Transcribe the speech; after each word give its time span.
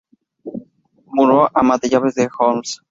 Munro, 1.15 1.39
ama 1.59 1.75
de 1.79 1.87
llaves 1.87 2.15
de 2.15 2.25
Holmes. 2.35 2.71